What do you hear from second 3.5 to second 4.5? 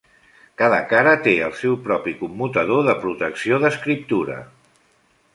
d'escriptura.